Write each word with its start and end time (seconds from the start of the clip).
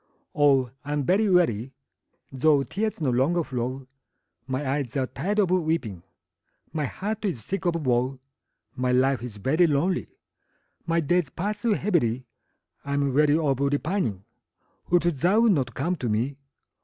Oh, 0.33 0.71
I 0.83 0.93
am 0.93 1.03
very 1.03 1.29
weary, 1.29 1.73
Though 2.31 2.63
tears 2.63 2.99
no 2.99 3.11
longer 3.11 3.43
flow; 3.43 3.85
My 4.47 4.67
eyes 4.67 4.97
are 4.97 5.05
tired 5.05 5.37
of 5.37 5.51
weeping, 5.51 6.01
My 6.73 6.85
heart 6.85 7.23
is 7.23 7.43
sick 7.45 7.67
of 7.67 7.75
woe; 7.85 8.17
My 8.75 8.91
life 8.91 9.21
is 9.21 9.37
very 9.37 9.67
lonely 9.67 10.07
My 10.87 11.01
days 11.01 11.29
pass 11.29 11.61
heavily, 11.61 12.25
I'm 12.83 13.13
weary 13.13 13.37
of 13.37 13.59
repining; 13.59 14.23
Wilt 14.89 15.03
thou 15.03 15.41
not 15.41 15.75
come 15.75 15.95
to 15.97 16.09
me? 16.09 16.35